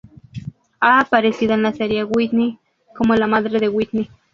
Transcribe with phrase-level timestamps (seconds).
[0.79, 2.57] Ha aparecido en la serie "Whitney"
[2.97, 4.09] como la madre de Whitney.